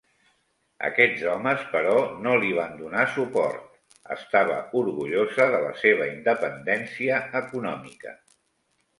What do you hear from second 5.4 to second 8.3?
de la seva independència econòmica.